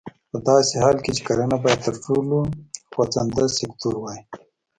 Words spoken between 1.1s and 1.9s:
چې کرنه باید